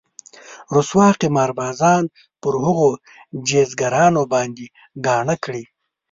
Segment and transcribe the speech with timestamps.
[0.75, 2.03] رسوا قمار بازان
[2.41, 2.89] پر هغو
[3.47, 4.65] جيزګرانو باندې
[5.05, 5.63] ګاڼه کړي.